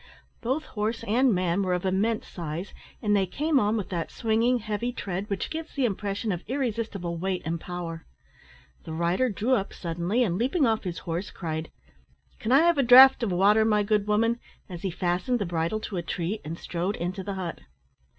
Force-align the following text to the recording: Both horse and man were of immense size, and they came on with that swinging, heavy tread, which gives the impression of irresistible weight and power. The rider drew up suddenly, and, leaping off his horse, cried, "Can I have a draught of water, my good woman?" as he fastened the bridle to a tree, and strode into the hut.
Both 0.41 0.65
horse 0.65 1.03
and 1.03 1.31
man 1.31 1.61
were 1.61 1.75
of 1.75 1.85
immense 1.85 2.27
size, 2.27 2.73
and 3.03 3.15
they 3.15 3.27
came 3.27 3.59
on 3.59 3.77
with 3.77 3.89
that 3.89 4.09
swinging, 4.09 4.57
heavy 4.57 4.91
tread, 4.91 5.29
which 5.29 5.51
gives 5.51 5.75
the 5.75 5.85
impression 5.85 6.31
of 6.31 6.43
irresistible 6.47 7.17
weight 7.17 7.43
and 7.45 7.61
power. 7.61 8.07
The 8.83 8.93
rider 8.93 9.29
drew 9.29 9.53
up 9.53 9.73
suddenly, 9.73 10.23
and, 10.23 10.39
leaping 10.39 10.65
off 10.65 10.85
his 10.85 10.97
horse, 11.05 11.29
cried, 11.29 11.69
"Can 12.39 12.51
I 12.51 12.61
have 12.61 12.79
a 12.79 12.81
draught 12.81 13.21
of 13.21 13.31
water, 13.31 13.63
my 13.63 13.83
good 13.83 14.07
woman?" 14.07 14.39
as 14.67 14.81
he 14.81 14.89
fastened 14.89 15.37
the 15.37 15.45
bridle 15.45 15.79
to 15.81 15.97
a 15.97 16.01
tree, 16.01 16.41
and 16.43 16.57
strode 16.57 16.95
into 16.95 17.23
the 17.23 17.35
hut. 17.35 17.59